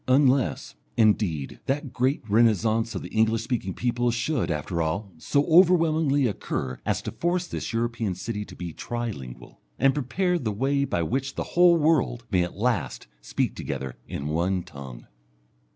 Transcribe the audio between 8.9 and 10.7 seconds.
lingual, and prepare the